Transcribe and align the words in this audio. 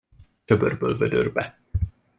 Csöbörből 0.45 0.97
vödörbe. 0.97 1.57